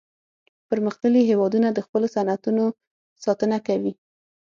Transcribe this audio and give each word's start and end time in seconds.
پرمختللي 0.69 1.21
هیوادونه 1.29 1.67
د 1.71 1.79
خپلو 1.85 2.07
صنعتونو 2.15 2.65
ساتنه 3.23 3.57
کوي 3.67 3.93